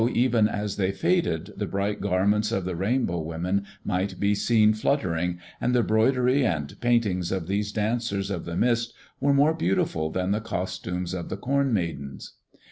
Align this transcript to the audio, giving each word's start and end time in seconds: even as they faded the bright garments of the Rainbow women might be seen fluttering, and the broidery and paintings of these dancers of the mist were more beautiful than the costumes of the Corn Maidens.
even 0.15 0.47
as 0.49 0.77
they 0.77 0.91
faded 0.91 1.53
the 1.57 1.67
bright 1.67 2.01
garments 2.01 2.51
of 2.51 2.65
the 2.65 2.75
Rainbow 2.75 3.19
women 3.19 3.63
might 3.85 4.19
be 4.19 4.33
seen 4.33 4.73
fluttering, 4.73 5.37
and 5.61 5.75
the 5.75 5.83
broidery 5.83 6.43
and 6.43 6.75
paintings 6.81 7.31
of 7.31 7.45
these 7.45 7.71
dancers 7.71 8.31
of 8.31 8.45
the 8.45 8.57
mist 8.57 8.95
were 9.19 9.31
more 9.31 9.53
beautiful 9.53 10.09
than 10.09 10.31
the 10.31 10.41
costumes 10.41 11.13
of 11.13 11.29
the 11.29 11.37
Corn 11.37 11.71
Maidens. 11.71 12.33